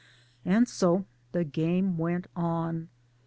[0.45, 2.89] And so jthe game went on.